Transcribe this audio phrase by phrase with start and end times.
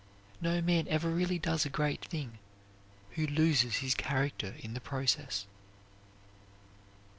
[0.41, 2.39] No man ever really does a great thing
[3.11, 5.45] who loses his character in the process.